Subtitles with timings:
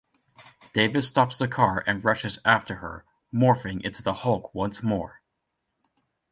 [0.73, 5.21] David stops the car and rushes after her, morphing into the Hulk once more.